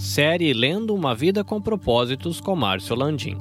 Série 0.00 0.54
Lendo 0.54 0.94
uma 0.94 1.14
Vida 1.14 1.44
com 1.44 1.60
Propósitos 1.60 2.40
com 2.40 2.56
Márcio 2.56 2.96
Landim. 2.96 3.38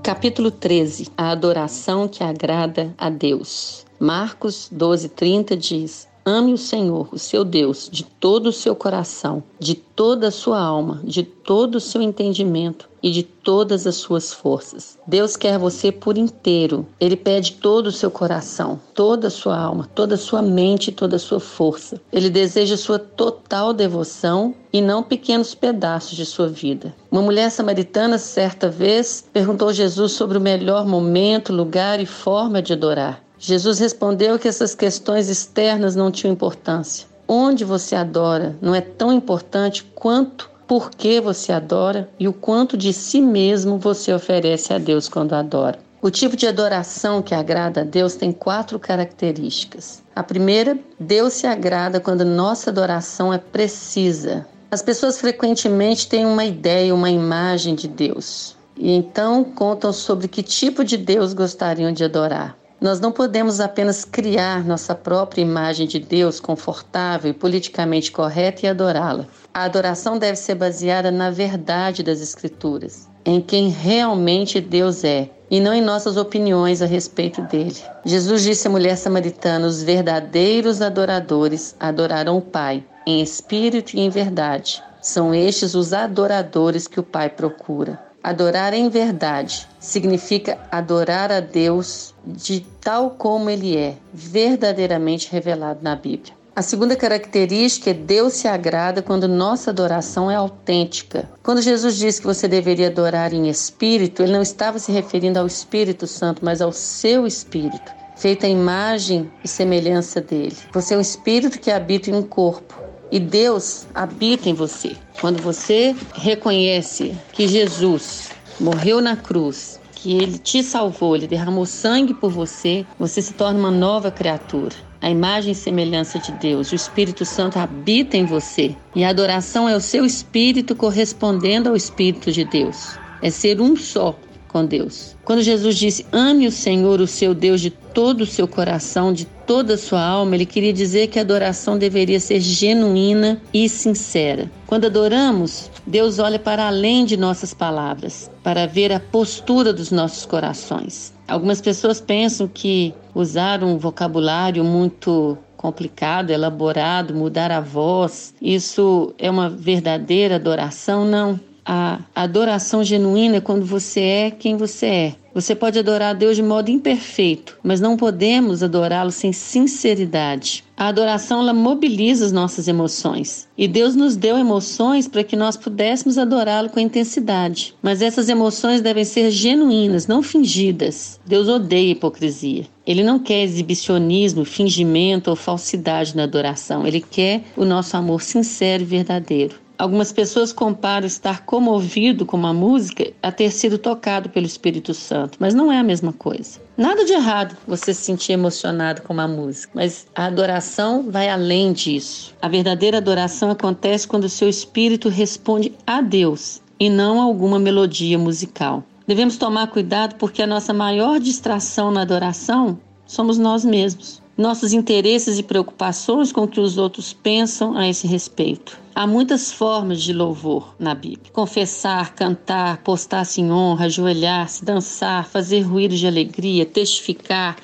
Capítulo 0.00 0.48
13 0.48 1.08
A 1.18 1.32
adoração 1.32 2.06
que 2.06 2.22
agrada 2.22 2.94
a 2.96 3.10
Deus. 3.10 3.84
Marcos 3.98 4.70
12:30 4.72 5.56
diz: 5.56 6.08
Ame 6.32 6.52
o 6.52 6.58
Senhor, 6.58 7.08
o 7.10 7.18
seu 7.18 7.44
Deus, 7.44 7.88
de 7.90 8.04
todo 8.04 8.50
o 8.50 8.52
seu 8.52 8.76
coração, 8.76 9.42
de 9.58 9.74
toda 9.74 10.28
a 10.28 10.30
sua 10.30 10.60
alma, 10.60 11.00
de 11.02 11.24
todo 11.24 11.74
o 11.74 11.80
seu 11.80 12.00
entendimento 12.00 12.88
e 13.02 13.10
de 13.10 13.24
todas 13.24 13.84
as 13.84 13.96
suas 13.96 14.32
forças. 14.32 14.96
Deus 15.04 15.36
quer 15.36 15.58
você 15.58 15.90
por 15.90 16.16
inteiro. 16.16 16.86
Ele 17.00 17.16
pede 17.16 17.54
todo 17.54 17.88
o 17.88 17.92
seu 17.92 18.12
coração, 18.12 18.78
toda 18.94 19.26
a 19.26 19.30
sua 19.30 19.58
alma, 19.58 19.90
toda 19.92 20.14
a 20.14 20.18
sua 20.18 20.40
mente 20.40 20.92
toda 20.92 21.16
a 21.16 21.18
sua 21.18 21.40
força. 21.40 22.00
Ele 22.12 22.30
deseja 22.30 22.76
sua 22.76 23.00
total 23.00 23.72
devoção 23.72 24.54
e 24.72 24.80
não 24.80 25.02
pequenos 25.02 25.52
pedaços 25.52 26.16
de 26.16 26.24
sua 26.24 26.46
vida. 26.46 26.94
Uma 27.10 27.22
mulher 27.22 27.50
samaritana, 27.50 28.18
certa 28.18 28.68
vez, 28.68 29.28
perguntou 29.32 29.70
a 29.70 29.72
Jesus 29.72 30.12
sobre 30.12 30.38
o 30.38 30.40
melhor 30.40 30.86
momento, 30.86 31.52
lugar 31.52 31.98
e 31.98 32.06
forma 32.06 32.62
de 32.62 32.72
adorar. 32.72 33.20
Jesus 33.42 33.78
respondeu 33.78 34.38
que 34.38 34.46
essas 34.46 34.74
questões 34.74 35.30
externas 35.30 35.96
não 35.96 36.10
tinham 36.10 36.34
importância. 36.34 37.08
Onde 37.26 37.64
você 37.64 37.96
adora 37.96 38.54
não 38.60 38.74
é 38.74 38.82
tão 38.82 39.10
importante 39.10 39.82
quanto 39.94 40.50
por 40.68 40.90
que 40.90 41.22
você 41.22 41.50
adora 41.50 42.10
e 42.18 42.28
o 42.28 42.34
quanto 42.34 42.76
de 42.76 42.92
si 42.92 43.18
mesmo 43.18 43.78
você 43.78 44.12
oferece 44.12 44.74
a 44.74 44.78
Deus 44.78 45.08
quando 45.08 45.32
adora. 45.32 45.78
O 46.02 46.10
tipo 46.10 46.36
de 46.36 46.46
adoração 46.46 47.22
que 47.22 47.34
agrada 47.34 47.80
a 47.80 47.84
Deus 47.84 48.14
tem 48.14 48.30
quatro 48.30 48.78
características. 48.78 50.02
A 50.14 50.22
primeira, 50.22 50.78
Deus 50.98 51.32
se 51.32 51.46
agrada 51.46 51.98
quando 51.98 52.26
nossa 52.26 52.68
adoração 52.68 53.32
é 53.32 53.38
precisa. 53.38 54.46
As 54.70 54.82
pessoas 54.82 55.18
frequentemente 55.18 56.08
têm 56.08 56.26
uma 56.26 56.44
ideia, 56.44 56.94
uma 56.94 57.10
imagem 57.10 57.74
de 57.74 57.88
Deus. 57.88 58.54
E 58.76 58.92
então 58.92 59.42
contam 59.44 59.94
sobre 59.94 60.28
que 60.28 60.42
tipo 60.42 60.84
de 60.84 60.98
Deus 60.98 61.32
gostariam 61.32 61.90
de 61.90 62.04
adorar. 62.04 62.59
Nós 62.80 62.98
não 62.98 63.12
podemos 63.12 63.60
apenas 63.60 64.06
criar 64.06 64.64
nossa 64.64 64.94
própria 64.94 65.42
imagem 65.42 65.86
de 65.86 65.98
Deus 65.98 66.40
confortável 66.40 67.30
e 67.30 67.34
politicamente 67.34 68.10
correta 68.10 68.64
e 68.64 68.68
adorá-la. 68.70 69.26
A 69.52 69.64
adoração 69.64 70.18
deve 70.18 70.36
ser 70.36 70.54
baseada 70.54 71.10
na 71.10 71.30
verdade 71.30 72.02
das 72.02 72.22
Escrituras, 72.22 73.06
em 73.22 73.38
quem 73.38 73.68
realmente 73.68 74.62
Deus 74.62 75.04
é, 75.04 75.28
e 75.50 75.60
não 75.60 75.74
em 75.74 75.82
nossas 75.82 76.16
opiniões 76.16 76.80
a 76.80 76.86
respeito 76.86 77.42
dele. 77.42 77.76
Jesus 78.02 78.42
disse 78.42 78.66
à 78.66 78.70
mulher 78.70 78.96
samaritana: 78.96 79.66
os 79.66 79.82
verdadeiros 79.82 80.80
adoradores 80.80 81.76
adorarão 81.78 82.38
o 82.38 82.42
Pai, 82.42 82.82
em 83.06 83.20
espírito 83.20 83.94
e 83.94 84.00
em 84.00 84.08
verdade. 84.08 84.82
São 85.02 85.34
estes 85.34 85.74
os 85.74 85.92
adoradores 85.92 86.88
que 86.88 87.00
o 87.00 87.02
Pai 87.02 87.28
procura. 87.28 88.09
Adorar 88.22 88.74
em 88.74 88.90
verdade 88.90 89.66
significa 89.78 90.58
adorar 90.70 91.32
a 91.32 91.40
Deus 91.40 92.14
de 92.26 92.60
tal 92.78 93.12
como 93.12 93.48
Ele 93.48 93.78
é, 93.78 93.96
verdadeiramente 94.12 95.32
revelado 95.32 95.80
na 95.82 95.96
Bíblia. 95.96 96.34
A 96.54 96.60
segunda 96.60 96.94
característica 96.94 97.88
é 97.88 97.94
Deus 97.94 98.34
se 98.34 98.46
agrada 98.46 99.00
quando 99.00 99.26
nossa 99.26 99.70
adoração 99.70 100.30
é 100.30 100.34
autêntica. 100.34 101.30
Quando 101.42 101.62
Jesus 101.62 101.96
disse 101.96 102.20
que 102.20 102.26
você 102.26 102.46
deveria 102.46 102.88
adorar 102.88 103.32
em 103.32 103.48
espírito, 103.48 104.22
ele 104.22 104.32
não 104.32 104.42
estava 104.42 104.78
se 104.78 104.92
referindo 104.92 105.38
ao 105.38 105.46
Espírito 105.46 106.06
Santo, 106.06 106.44
mas 106.44 106.60
ao 106.60 106.72
seu 106.72 107.26
espírito, 107.26 107.90
feito 108.16 108.44
à 108.44 108.48
imagem 108.50 109.30
e 109.42 109.48
semelhança 109.48 110.20
dele. 110.20 110.56
Você 110.74 110.92
é 110.92 110.98
um 110.98 111.00
espírito 111.00 111.58
que 111.58 111.70
habita 111.70 112.10
em 112.10 112.14
um 112.14 112.22
corpo 112.22 112.89
e 113.10 113.18
Deus 113.18 113.86
habita 113.94 114.48
em 114.48 114.54
você. 114.54 114.96
Quando 115.20 115.42
você 115.42 115.94
reconhece 116.14 117.16
que 117.32 117.48
Jesus 117.48 118.30
morreu 118.58 119.00
na 119.00 119.16
cruz, 119.16 119.80
que 119.94 120.16
ele 120.16 120.38
te 120.38 120.62
salvou, 120.62 121.16
ele 121.16 121.26
derramou 121.26 121.66
sangue 121.66 122.14
por 122.14 122.30
você, 122.30 122.86
você 122.98 123.20
se 123.20 123.34
torna 123.34 123.58
uma 123.58 123.70
nova 123.70 124.10
criatura. 124.10 124.74
A 125.02 125.10
imagem 125.10 125.52
e 125.52 125.54
semelhança 125.54 126.18
de 126.18 126.30
Deus, 126.32 126.72
o 126.72 126.74
Espírito 126.74 127.24
Santo 127.24 127.58
habita 127.58 128.16
em 128.16 128.26
você. 128.26 128.76
E 128.94 129.02
a 129.02 129.08
adoração 129.08 129.68
é 129.68 129.74
o 129.74 129.80
seu 129.80 130.04
espírito 130.04 130.76
correspondendo 130.76 131.70
ao 131.70 131.76
Espírito 131.76 132.30
de 132.30 132.44
Deus. 132.44 132.98
É 133.22 133.30
ser 133.30 133.60
um 133.60 133.76
só 133.76 134.14
com 134.50 134.64
Deus. 134.64 135.16
Quando 135.24 135.42
Jesus 135.42 135.76
disse: 135.76 136.06
"Ame 136.12 136.46
o 136.46 136.52
Senhor, 136.52 137.00
o 137.00 137.06
seu 137.06 137.34
Deus 137.34 137.60
de 137.60 137.70
todo 137.70 138.22
o 138.22 138.26
seu 138.26 138.48
coração, 138.48 139.12
de 139.12 139.24
toda 139.46 139.74
a 139.74 139.78
sua 139.78 140.02
alma", 140.02 140.34
ele 140.34 140.46
queria 140.46 140.72
dizer 140.72 141.06
que 141.06 141.18
a 141.18 141.22
adoração 141.22 141.78
deveria 141.78 142.18
ser 142.18 142.40
genuína 142.40 143.40
e 143.54 143.68
sincera. 143.68 144.50
Quando 144.66 144.86
adoramos, 144.86 145.70
Deus 145.86 146.18
olha 146.18 146.38
para 146.38 146.66
além 146.66 147.04
de 147.04 147.16
nossas 147.16 147.54
palavras, 147.54 148.30
para 148.42 148.66
ver 148.66 148.92
a 148.92 149.00
postura 149.00 149.72
dos 149.72 149.90
nossos 149.90 150.26
corações. 150.26 151.12
Algumas 151.28 151.60
pessoas 151.60 152.00
pensam 152.00 152.48
que 152.48 152.92
usar 153.14 153.62
um 153.62 153.78
vocabulário 153.78 154.64
muito 154.64 155.38
complicado, 155.56 156.30
elaborado, 156.30 157.14
mudar 157.14 157.52
a 157.52 157.60
voz, 157.60 158.34
isso 158.40 159.14
é 159.18 159.30
uma 159.30 159.48
verdadeira 159.50 160.36
adoração? 160.36 161.04
Não. 161.04 161.38
A 161.72 162.00
adoração 162.16 162.82
genuína 162.82 163.36
é 163.36 163.40
quando 163.40 163.64
você 163.64 164.00
é 164.00 164.30
quem 164.32 164.56
você 164.56 164.86
é. 164.86 165.14
Você 165.32 165.54
pode 165.54 165.78
adorar 165.78 166.10
a 166.10 166.18
Deus 166.18 166.34
de 166.34 166.42
modo 166.42 166.68
imperfeito, 166.68 167.56
mas 167.62 167.80
não 167.80 167.96
podemos 167.96 168.60
adorá-lo 168.60 169.12
sem 169.12 169.32
sinceridade. 169.32 170.64
A 170.76 170.88
adoração 170.88 171.38
ela 171.38 171.54
mobiliza 171.54 172.26
as 172.26 172.32
nossas 172.32 172.66
emoções. 172.66 173.46
E 173.56 173.68
Deus 173.68 173.94
nos 173.94 174.16
deu 174.16 174.36
emoções 174.36 175.06
para 175.06 175.22
que 175.22 175.36
nós 175.36 175.56
pudéssemos 175.56 176.18
adorá-lo 176.18 176.70
com 176.70 176.80
intensidade. 176.80 177.72
Mas 177.80 178.02
essas 178.02 178.28
emoções 178.28 178.80
devem 178.80 179.04
ser 179.04 179.30
genuínas, 179.30 180.08
não 180.08 180.24
fingidas. 180.24 181.20
Deus 181.24 181.46
odeia 181.46 181.92
hipocrisia. 181.92 182.66
Ele 182.84 183.04
não 183.04 183.20
quer 183.20 183.44
exibicionismo, 183.44 184.44
fingimento 184.44 185.30
ou 185.30 185.36
falsidade 185.36 186.16
na 186.16 186.24
adoração. 186.24 186.84
Ele 186.84 187.00
quer 187.00 187.44
o 187.56 187.64
nosso 187.64 187.96
amor 187.96 188.22
sincero 188.22 188.82
e 188.82 188.86
verdadeiro. 188.86 189.54
Algumas 189.80 190.12
pessoas 190.12 190.52
comparam 190.52 191.06
estar 191.06 191.46
comovido 191.46 192.26
com 192.26 192.36
uma 192.36 192.52
música 192.52 193.14
a 193.22 193.32
ter 193.32 193.50
sido 193.50 193.78
tocado 193.78 194.28
pelo 194.28 194.44
Espírito 194.44 194.92
Santo, 194.92 195.38
mas 195.40 195.54
não 195.54 195.72
é 195.72 195.78
a 195.78 195.82
mesma 195.82 196.12
coisa. 196.12 196.60
Nada 196.76 197.02
de 197.02 197.14
errado 197.14 197.56
você 197.66 197.94
se 197.94 198.02
sentir 198.02 198.32
emocionado 198.32 199.00
com 199.00 199.14
uma 199.14 199.26
música, 199.26 199.72
mas 199.74 200.06
a 200.14 200.26
adoração 200.26 201.10
vai 201.10 201.30
além 201.30 201.72
disso. 201.72 202.34
A 202.42 202.46
verdadeira 202.46 202.98
adoração 202.98 203.50
acontece 203.50 204.06
quando 204.06 204.24
o 204.24 204.28
seu 204.28 204.50
espírito 204.50 205.08
responde 205.08 205.72
a 205.86 206.02
Deus 206.02 206.60
e 206.78 206.90
não 206.90 207.18
a 207.18 207.24
alguma 207.24 207.58
melodia 207.58 208.18
musical. 208.18 208.84
Devemos 209.06 209.38
tomar 209.38 209.68
cuidado 209.68 210.16
porque 210.16 210.42
a 210.42 210.46
nossa 210.46 210.74
maior 210.74 211.18
distração 211.18 211.90
na 211.90 212.02
adoração 212.02 212.78
somos 213.06 213.38
nós 213.38 213.64
mesmos 213.64 214.20
nossos 214.40 214.72
interesses 214.72 215.38
e 215.38 215.42
preocupações 215.42 216.32
com 216.32 216.44
o 216.44 216.48
que 216.48 216.58
os 216.58 216.78
outros 216.78 217.12
pensam 217.12 217.76
a 217.76 217.86
esse 217.86 218.06
respeito. 218.06 218.80
Há 218.94 219.06
muitas 219.06 219.52
formas 219.52 220.02
de 220.02 220.14
louvor 220.14 220.74
na 220.78 220.94
Bíblia: 220.94 221.30
confessar, 221.30 222.14
cantar, 222.14 222.78
postar-se 222.78 223.42
em 223.42 223.52
honra, 223.52 223.84
ajoelhar-se, 223.84 224.64
dançar, 224.64 225.28
fazer 225.28 225.60
ruídos 225.60 225.98
de 225.98 226.06
alegria, 226.06 226.64
testificar, 226.64 227.56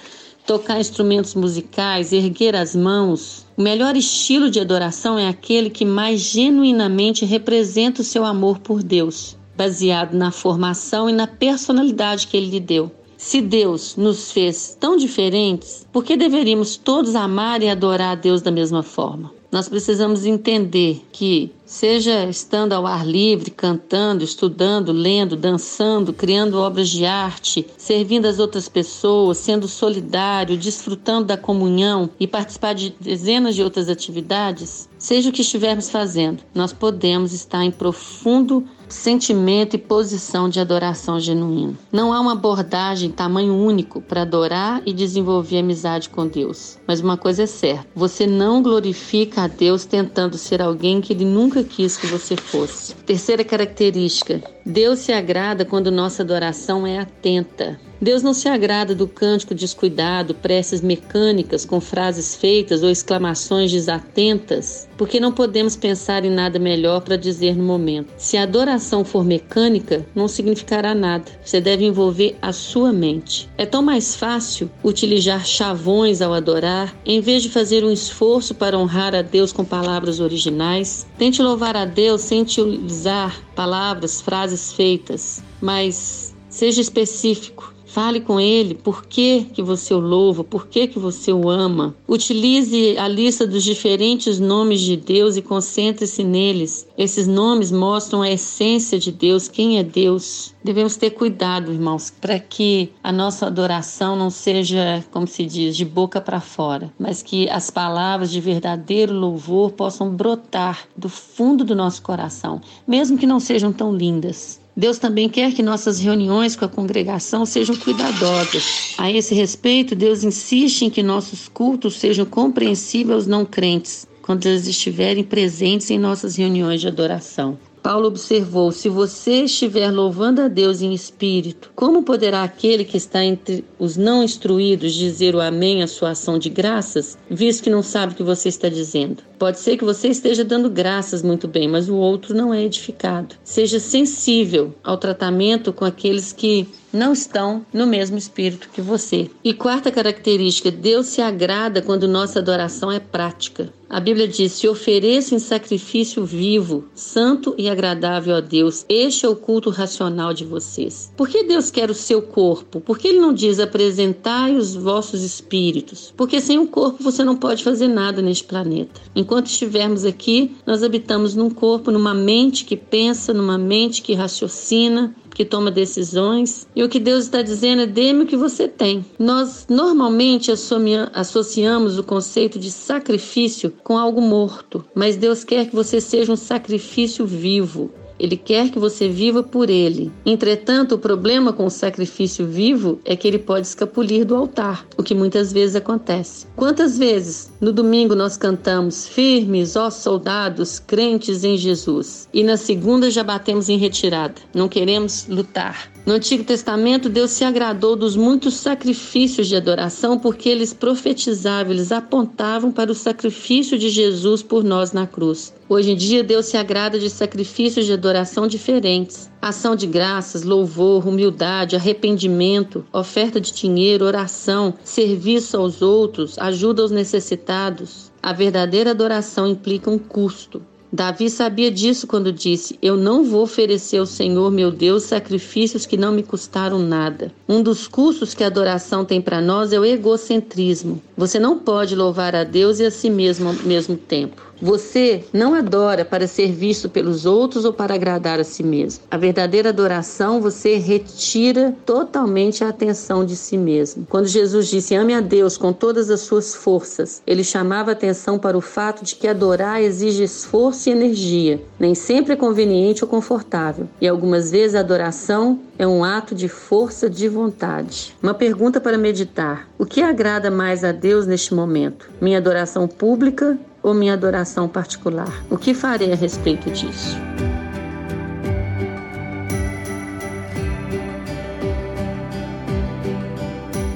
tocar 0.47 0.79
instrumentos 0.79 1.35
musicais, 1.35 2.13
erguer 2.13 2.55
as 2.55 2.77
mãos. 2.77 3.47
O 3.57 3.63
melhor 3.63 3.97
estilo 3.97 4.51
de 4.51 4.61
adoração 4.61 5.19
é 5.19 5.29
aquele 5.29 5.71
que 5.71 5.85
mais 5.85 6.21
genuinamente 6.21 7.25
representa 7.25 8.03
o 8.03 8.05
seu 8.05 8.23
amor 8.23 8.59
por 8.59 8.83
Deus, 8.83 9.35
baseado 9.57 10.13
na 10.13 10.31
formação 10.31 11.09
e 11.09 11.13
na 11.13 11.27
personalidade 11.27 12.27
que 12.27 12.37
ele 12.37 12.51
lhe 12.51 12.61
deu. 12.61 12.93
Se 13.17 13.41
Deus 13.41 13.97
nos 13.97 14.31
fez 14.31 14.77
tão 14.79 14.97
diferentes, 14.97 15.87
por 15.93 16.05
que 16.05 16.17
deveríamos 16.17 16.77
todos 16.77 17.15
amar 17.15 17.63
e 17.63 17.69
adorar 17.69 18.13
a 18.13 18.15
Deus 18.15 18.43
da 18.43 18.51
mesma 18.51 18.83
forma? 18.83 19.33
Nós 19.51 19.69
precisamos 19.69 20.27
entender 20.27 21.03
que, 21.13 21.51
seja 21.67 22.25
estando 22.25 22.73
ao 22.73 22.87
ar 22.87 23.07
livre, 23.07 23.51
cantando, 23.51 24.23
estudando, 24.23 24.93
lendo, 24.93 25.37
dançando, 25.37 26.13
criando 26.13 26.59
obras 26.59 26.89
de 26.89 27.05
arte, 27.05 27.67
servindo 27.77 28.27
as 28.27 28.39
outras 28.39 28.69
pessoas, 28.69 29.39
sendo 29.39 29.67
solidário, 29.67 30.57
desfrutando 30.57 31.27
da 31.27 31.37
comunhão 31.37 32.09
e 32.19 32.27
participar 32.27 32.73
de 32.75 32.95
dezenas 33.01 33.57
de 33.57 33.63
outras 33.63 33.89
atividades, 33.89 34.89
seja 34.97 35.29
o 35.29 35.33
que 35.33 35.43
estivermos 35.43 35.91
fazendo, 35.91 36.43
nós 36.55 36.73
podemos 36.73 37.33
estar 37.33 37.65
em 37.65 37.71
profundo 37.71 38.65
sentimento 38.89 39.75
e 39.75 39.79
posição 39.79 40.49
de 40.49 40.61
adoração 40.61 41.19
genuína. 41.19 41.75
Não 41.91 42.13
há 42.13 42.21
uma 42.21 42.33
abordagem 42.33 43.11
tamanho 43.11 43.55
único 43.55 44.01
para 44.01 44.23
adorar 44.23 44.83
e 44.87 44.93
desenvolver 44.93 45.59
amizade 45.59 46.09
com 46.09 46.27
Deus. 46.27 46.79
Mas 46.87 47.01
uma 47.01 47.17
coisa 47.17 47.43
é 47.43 47.47
certa: 47.47 47.87
você 47.95 48.27
não 48.27 48.63
glorifica 48.63 49.43
a 49.43 49.49
Deus 49.49 49.85
tentando 49.85 50.39
ser 50.39 50.63
alguém 50.63 51.01
que 51.01 51.13
ele 51.13 51.25
nunca 51.25 51.56
quis 51.65 51.97
que 51.97 52.07
você 52.07 52.37
fosse. 52.37 52.95
Terceira 52.95 53.45
característica: 53.45 54.43
Deus 54.65 55.01
se 55.01 55.13
agrada 55.13 55.65
quando 55.65 55.91
nossa 55.91 56.23
adoração 56.23 56.87
é 56.87 56.99
atenta. 56.99 57.79
Deus 58.01 58.23
não 58.23 58.35
se 58.35 58.49
agrada 58.49 58.95
do 58.95 59.09
cântico 59.09 59.55
descuidado, 59.55 60.35
preces 60.35 60.81
mecânicas 60.81 61.65
com 61.65 61.81
frases 61.81 62.37
feitas 62.37 62.83
ou 62.83 62.91
exclamações 62.91 63.73
desatentas, 63.73 64.89
porque 64.97 65.19
não 65.19 65.33
podemos 65.33 65.77
pensar 65.77 66.25
em 66.25 66.31
nada 66.31 66.59
melhor 66.59 67.01
para 67.01 67.17
dizer 67.17 67.57
no 67.57 67.65
momento. 67.65 68.13
Se 68.17 68.37
a 68.37 68.43
adoração 68.43 69.05
for 69.05 69.25
mecânica, 69.25 70.07
não 70.15 70.29
significará 70.29 70.95
nada. 70.95 71.25
Você 71.43 71.61
deve 71.61 71.85
envolver 71.85 72.37
a 72.43 72.53
sua 72.53 72.93
mente. 72.93 73.49
É 73.57 73.65
tão 73.65 73.83
mais 73.83 74.15
fácil 74.15 74.71
utilizar 74.85 75.47
chavões 75.47 76.21
ao 76.21 76.35
adorar, 76.35 76.95
em 77.05 77.21
vez 77.21 77.43
de 77.43 77.51
fazer 77.51 77.85
um 77.85 77.91
esforço 77.91 78.55
para 78.55 78.79
honrar 78.79 79.15
a 79.15 79.23
Deus 79.23 79.53
com 79.53 79.65
palavras 79.65 80.21
originais. 80.21 81.07
Tente 81.19 81.43
louvar 81.43 81.77
a 81.77 81.85
Deus 81.85 82.23
sem 82.23 82.43
utilizar 82.43 83.41
palavras, 83.55 84.21
frases 84.21 84.73
feitas, 84.73 85.43
mas 85.61 86.35
seja 86.49 86.81
específico. 86.81 87.76
Fale 87.97 88.21
com 88.21 88.39
ele 88.39 88.75
por 88.75 89.07
que, 89.07 89.45
que 89.55 89.63
você 89.63 89.95
o 89.95 89.99
louva, 89.99 90.45
por 90.45 90.67
que, 90.67 90.87
que 90.87 90.99
você 90.99 91.33
o 91.33 91.49
ama. 91.49 91.95
Utilize 92.07 92.95
a 92.99 93.09
lista 93.09 93.47
dos 93.47 93.65
diferentes 93.65 94.39
nomes 94.39 94.83
de 94.83 94.99
Deus 94.99 95.39
e 95.39 95.41
concentre-se 95.41 96.23
neles. 96.23 96.87
Esses 96.99 97.27
nomes 97.27 97.73
mostram 97.73 98.21
a 98.21 98.31
essência 98.31 98.99
de 98.99 99.11
Deus, 99.11 99.49
quem 99.49 99.79
é 99.79 99.83
Deus. 99.83 100.55
Devemos 100.63 100.97
ter 100.97 101.09
cuidado, 101.13 101.73
irmãos, 101.73 102.13
para 102.21 102.39
que 102.39 102.93
a 103.03 103.11
nossa 103.11 103.47
adoração 103.47 104.15
não 104.15 104.29
seja, 104.29 105.03
como 105.11 105.27
se 105.27 105.47
diz, 105.47 105.75
de 105.75 105.87
boca 105.87 106.21
para 106.21 106.39
fora, 106.39 106.93
mas 106.99 107.23
que 107.23 107.49
as 107.49 107.71
palavras 107.71 108.31
de 108.31 108.43
verdadeiro 108.43 109.15
louvor 109.15 109.71
possam 109.71 110.11
brotar 110.11 110.87
do 110.95 111.09
fundo 111.09 111.65
do 111.65 111.75
nosso 111.75 112.03
coração, 112.03 112.61
mesmo 112.87 113.17
que 113.17 113.27
não 113.27 113.41
sejam 113.41 113.73
tão 113.73 113.97
lindas. 113.97 114.66
Deus 114.77 114.99
também 114.99 115.27
quer 115.27 115.55
que 115.55 115.63
nossas 115.63 115.99
reuniões 115.99 116.55
com 116.55 116.67
a 116.67 116.69
congregação 116.69 117.47
sejam 117.47 117.75
cuidadosas. 117.77 118.95
A 118.99 119.11
esse 119.11 119.35
respeito, 119.35 119.97
Deus 119.97 120.23
insiste 120.23 120.83
em 120.83 120.91
que 120.91 121.03
nossos 121.03 121.49
cultos 121.49 121.95
sejam 121.95 122.27
compreensíveis 122.27 123.15
aos 123.15 123.27
não 123.27 123.47
crentes, 123.47 124.07
quando 124.21 124.45
eles 124.45 124.67
estiverem 124.67 125.25
presentes 125.25 125.91
em 125.91 125.99
nossas 125.99 126.37
reuniões 126.37 126.83
de 126.83 126.89
adoração. 126.89 127.59
Paulo 127.87 128.09
observou: 128.09 128.73
se 128.73 128.89
você 128.89 129.45
estiver 129.45 129.93
louvando 129.93 130.43
a 130.43 130.49
Deus 130.49 130.83
em 130.83 130.93
espírito, 130.93 131.71
como 131.73 132.03
poderá 132.03 132.43
aquele 132.43 132.85
que 132.85 132.97
está 132.97 133.25
entre 133.25 133.65
os 133.79 133.97
não 133.97 134.25
instruídos 134.25 134.93
dizer 134.93 135.37
o 135.37 135.41
amém 135.41 135.85
à 135.85 135.87
sua 135.87 136.11
ação 136.11 136.37
de 136.37 136.49
graças, 136.49 137.17
visto 137.31 137.63
que 137.63 137.71
não 137.71 137.85
sabe 137.85 138.13
o 138.13 138.17
que 138.17 138.25
você 138.25 138.49
está 138.49 138.69
dizendo? 138.69 139.23
Pode 139.39 139.61
ser 139.61 139.77
que 139.77 139.85
você 139.85 140.09
esteja 140.09 140.43
dando 140.43 140.69
graças 140.69 141.23
muito 141.23 141.47
bem, 141.47 141.69
mas 141.69 141.89
o 141.89 141.95
outro 141.95 142.35
não 142.35 142.53
é 142.53 142.65
edificado. 142.65 143.37
Seja 143.45 143.79
sensível 143.79 144.75
ao 144.83 144.97
tratamento 144.97 145.73
com 145.73 145.85
aqueles 145.85 146.33
que 146.33 146.67
não 146.93 147.13
estão 147.13 147.65
no 147.73 147.87
mesmo 147.87 148.17
espírito 148.17 148.71
que 148.73 148.81
você. 148.81 149.31
E 149.43 149.53
quarta 149.53 149.91
característica, 149.91 150.71
Deus 150.71 151.07
se 151.07 151.21
agrada 151.21 151.83
quando 151.83 152.09
nossa 152.09 152.39
adoração 152.39 152.91
é 152.91 153.01
prática. 153.01 153.73
A 153.89 154.01
Bíblia 154.01 154.27
diz: 154.27 154.53
se 154.53 154.67
ofereça 154.67 155.35
em 155.35 155.39
sacrifício 155.39 156.25
vivo, 156.25 156.87
santo 156.95 157.55
e 157.57 157.69
agradável 157.69 158.35
a 158.35 158.41
Deus. 158.41 158.85
Este 158.89 159.27
é 159.27 159.29
o 159.29 159.37
culto 159.37 159.71
racional 159.71 160.35
de 160.35 160.45
vocês. 160.45 161.13
Por 161.17 161.29
que 161.29 161.45
Deus 161.45 161.71
quer 161.71 161.89
o 161.89 161.95
seu 161.95 162.21
corpo? 162.21 162.81
Por 162.81 162.99
que 162.99 163.09
Ele 163.09 163.21
não 163.21 163.33
diz 163.33 163.61
apresentai 163.61 164.57
os 164.57 164.75
vossos 164.75 165.23
espíritos? 165.23 166.13
Porque 166.17 166.41
sem 166.41 166.59
o 166.59 166.67
corpo 166.67 167.03
você 167.03 167.23
não 167.23 167.37
pode 167.37 167.63
fazer 167.63 167.87
nada 167.87 168.21
neste 168.21 168.45
planeta. 168.45 169.01
Enquanto 169.15 169.47
estivermos 169.47 170.05
aqui, 170.05 170.57
nós 170.67 170.83
habitamos 170.83 171.37
num 171.37 171.51
corpo, 171.51 171.93
numa 171.93 172.15
mente 172.15 172.65
que 172.65 172.77
pensa, 172.77 173.33
numa 173.33 173.57
mente 173.57 174.03
que 174.03 174.15
raciocina, 174.15 175.15
que 175.37 175.45
toma 175.45 175.71
decisões. 175.71 176.67
E 176.75 176.83
o 176.83 176.89
que 176.89 176.99
Deus 176.99 177.25
está 177.25 177.43
dizendo 177.43 177.83
é: 177.83 177.87
dê-me 177.87 178.25
o 178.25 178.27
que 178.27 178.39
você 178.39 178.67
tem. 178.67 179.05
Nós 179.19 179.67
normalmente 179.69 180.51
associamos 180.51 181.99
o 181.99 182.03
conceito 182.03 182.59
de 182.59 182.71
sacrifício 182.71 183.71
com 183.85 183.99
algo 183.99 184.23
morto, 184.23 184.83
mas 184.95 185.15
Deus 185.15 185.45
quer 185.45 185.67
que 185.67 185.77
você 185.77 186.01
seja 186.01 186.33
um 186.33 186.37
sacrifício 186.37 187.27
vivo. 187.27 187.91
Ele 188.19 188.37
quer 188.37 188.71
que 188.71 188.79
você 188.79 189.09
viva 189.09 189.43
por 189.43 189.71
ele. 189.71 190.13
Entretanto, 190.25 190.95
o 190.95 190.99
problema 190.99 191.53
com 191.53 191.67
o 191.67 191.71
sacrifício 191.71 192.47
vivo 192.47 193.01
é 193.05 193.17
que 193.17 193.27
ele 193.29 193.39
pode 193.39 193.67
escapulir 193.67 194.25
do 194.25 194.35
altar, 194.35 194.87
o 194.97 195.03
que 195.03 195.15
muitas 195.15 195.53
vezes 195.53 195.77
acontece. 195.77 196.47
Quantas 196.57 196.99
vezes 196.99 197.53
no 197.61 197.73
domingo 197.73 198.15
nós 198.15 198.37
cantamos 198.37 199.07
firmes, 199.07 199.77
ó 199.77 199.91
soldados, 199.91 200.79
crentes 200.79 201.45
em 201.45 201.57
Jesus, 201.57 202.29
e 202.33 202.43
na 202.43 202.57
segunda 202.57 203.11
já 203.11 203.23
batemos 203.23 203.69
em 203.69 203.79
retirada, 203.79 204.35
não 204.55 204.69
queremos 204.69 205.27
lutar. 205.29 205.91
No 206.07 206.15
Antigo 206.15 206.45
Testamento, 206.45 207.09
Deus 207.09 207.33
se 207.33 207.43
agradou 207.43 207.97
dos 207.97 208.15
muitos 208.15 208.55
sacrifícios 208.55 209.49
de 209.49 209.57
adoração 209.57 210.17
porque 210.17 210.49
eles 210.49 210.73
profetizavam, 210.73 211.73
eles 211.73 211.91
apontavam 211.91 212.71
para 212.71 212.93
o 212.93 212.95
sacrifício 212.95 213.77
de 213.77 213.91
Jesus 213.91 214.41
por 214.41 214.63
nós 214.63 214.93
na 214.93 215.05
cruz. 215.05 215.53
Hoje 215.69 215.91
em 215.91 215.97
dia, 215.97 216.23
Deus 216.23 216.47
se 216.47 216.57
agrada 216.57 216.97
de 216.97 217.11
sacrifícios 217.11 217.87
de 217.87 217.93
adoração 217.93 218.47
diferentes. 218.47 219.29
Ação 219.43 219.75
de 219.75 219.85
graças, 219.85 220.45
louvor, 220.45 221.09
humildade, 221.09 221.75
arrependimento, 221.75 222.87
oferta 222.93 223.41
de 223.41 223.53
dinheiro, 223.53 224.05
oração, 224.05 224.75
serviço 224.85 225.57
aos 225.57 225.83
outros, 225.83 226.39
ajuda 226.39 226.83
aos 226.83 226.93
necessitados. 226.93 228.13
A 228.23 228.33
verdadeira 228.33 228.93
adoração 228.93 229.45
implica 229.49 229.91
um 229.91 229.99
custo. 229.99 230.63
Davi 230.93 231.29
sabia 231.29 231.71
disso 231.71 232.07
quando 232.07 232.33
disse: 232.33 232.79
Eu 232.81 232.97
não 232.97 233.25
vou 233.25 233.43
oferecer 233.43 233.99
ao 233.99 234.07
Senhor 234.07 234.53
meu 234.53 234.71
Deus 234.71 235.03
sacrifícios 235.03 235.85
que 235.85 235.97
não 235.97 236.13
me 236.13 236.23
custaram 236.23 236.79
nada. 236.79 237.33
Um 237.49 237.61
dos 237.61 237.89
custos 237.89 238.35
que 238.35 238.45
a 238.45 238.47
adoração 238.47 239.05
tem 239.05 239.21
para 239.21 239.41
nós 239.41 239.73
é 239.73 239.81
o 239.81 239.85
egocentrismo. 239.85 241.03
Você 241.17 241.39
não 241.39 241.59
pode 241.59 241.97
louvar 241.97 242.35
a 242.35 242.45
Deus 242.45 242.79
e 242.79 242.85
a 242.85 242.91
si 242.91 243.09
mesmo 243.09 243.49
ao 243.49 243.55
mesmo 243.55 243.97
tempo. 243.97 244.47
Você 244.61 245.23
não 245.33 245.53
adora 245.55 246.05
para 246.05 246.27
ser 246.27 246.51
visto 246.51 246.89
pelos 246.89 247.27
outros 247.27 247.65
ou 247.65 247.73
para 247.73 247.95
agradar 247.95 248.41
a 248.41 248.45
si 248.45 248.63
mesmo. 248.63 249.05
A 249.11 249.19
verdadeira 249.19 249.69
adoração 249.69 250.41
você 250.41 250.77
retira 250.77 251.77
totalmente 251.85 252.65
a 252.65 252.71
atenção 252.71 253.25
de 253.25 253.37
si 253.37 253.59
mesmo. 253.59 254.07
Quando 254.09 254.27
Jesus 254.27 254.69
disse 254.69 254.95
ame 254.95 255.13
a 255.15 255.21
Deus 255.21 255.59
com 255.59 255.73
todas 255.73 256.11
as 256.11 256.21
suas 256.21 256.55
forças, 256.55 257.23
ele 257.27 257.45
chamava 257.45 257.93
atenção 257.93 258.39
para 258.39 258.57
o 258.57 258.63
fato 258.63 259.05
de 259.05 259.15
que 259.15 259.29
adorar 259.29 259.83
exige 259.83 260.25
esforço 260.25 260.89
e 260.89 260.93
energia. 260.93 261.61
Nem 261.79 261.95
sempre 261.95 262.33
é 262.33 262.37
conveniente 262.37 263.05
ou 263.05 263.11
confortável. 263.11 263.87
E 264.01 264.09
algumas 264.09 264.51
vezes 264.51 264.75
a 264.75 264.81
adoração 264.81 265.61
é 265.79 265.87
um 265.87 266.03
ato 266.03 266.35
de 266.35 266.49
força 266.49 267.11
de 267.11 267.29
vontade. 267.29 268.17
Uma 268.23 268.33
pergunta 268.33 268.81
para 268.81 268.97
meditar: 268.97 269.69
o 269.79 269.85
que 269.85 270.03
agrada 270.03 270.51
mais 270.51 270.83
a 270.85 270.93
Deus 270.93 271.27
neste 271.27 271.55
momento? 271.55 272.11
Minha 272.21 272.39
adoração 272.39 272.89
pública 272.89 273.59
ou 273.83 273.93
minha 273.93 274.15
adoração 274.15 274.69
particular? 274.69 275.45
O 275.51 275.59
que 275.59 275.75
farei 275.75 276.13
a 276.13 276.17
respeito 276.17 276.71
disso? 276.71 277.17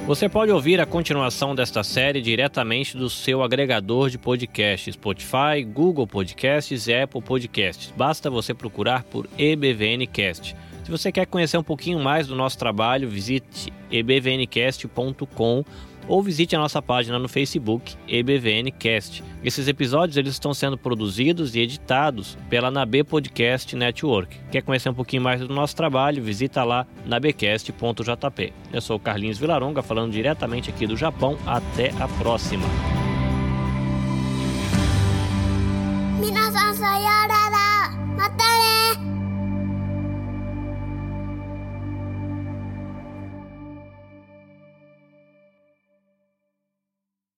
Você 0.05 0.27
pode 0.27 0.51
ouvir 0.51 0.79
a 0.81 0.85
continuação 0.85 1.55
desta 1.55 1.83
série 1.83 2.21
diretamente 2.21 2.97
do 2.97 3.09
seu 3.09 3.41
agregador 3.41 4.09
de 4.09 4.17
podcasts, 4.17 4.93
Spotify, 4.93 5.63
Google 5.65 6.05
Podcasts 6.05 6.85
e 6.87 6.93
Apple 6.93 7.21
Podcasts. 7.21 7.93
Basta 7.95 8.29
você 8.29 8.53
procurar 8.53 9.03
por 9.03 9.25
EBVNcast. 9.37 10.53
Se 10.91 10.97
você 10.97 11.09
quer 11.09 11.25
conhecer 11.25 11.57
um 11.57 11.63
pouquinho 11.63 12.01
mais 12.01 12.27
do 12.27 12.35
nosso 12.35 12.57
trabalho, 12.57 13.09
visite 13.09 13.71
ebvncast.com 13.89 15.63
ou 16.05 16.21
visite 16.21 16.53
a 16.53 16.59
nossa 16.59 16.81
página 16.81 17.17
no 17.17 17.29
Facebook 17.29 17.95
EBVNcast. 18.09 19.23
Esses 19.41 19.69
episódios 19.69 20.17
eles 20.17 20.33
estão 20.33 20.53
sendo 20.53 20.77
produzidos 20.77 21.55
e 21.55 21.61
editados 21.61 22.37
pela 22.49 22.69
NAB 22.69 23.05
Podcast 23.07 23.73
Network. 23.73 24.37
Quer 24.51 24.63
conhecer 24.63 24.89
um 24.89 24.93
pouquinho 24.93 25.21
mais 25.21 25.39
do 25.39 25.53
nosso 25.53 25.77
trabalho? 25.77 26.21
Visita 26.21 26.61
lá 26.65 26.85
nabecast.jp. 27.05 28.51
Eu 28.73 28.81
sou 28.81 28.97
o 28.97 28.99
Carlinhos 28.99 29.37
Vilaronga 29.37 29.81
falando 29.81 30.11
diretamente 30.11 30.69
aqui 30.69 30.85
do 30.85 30.97
Japão. 30.97 31.37
Até 31.45 31.91
a 32.01 32.07
próxima. 32.19 32.65
Minasan 36.19 36.73